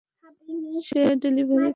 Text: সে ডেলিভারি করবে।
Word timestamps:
সে 0.85 1.01
ডেলিভারি 1.23 1.59
করবে। 1.59 1.69